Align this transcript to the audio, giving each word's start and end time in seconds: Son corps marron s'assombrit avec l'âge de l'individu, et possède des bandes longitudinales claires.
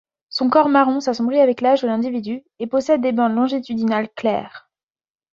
Son 0.29 0.49
corps 0.49 0.67
marron 0.69 0.99
s'assombrit 0.99 1.39
avec 1.41 1.61
l'âge 1.61 1.83
de 1.83 1.87
l'individu, 1.87 2.43
et 2.57 2.65
possède 2.65 3.01
des 3.01 3.11
bandes 3.11 3.35
longitudinales 3.35 4.09
claires. 4.15 4.67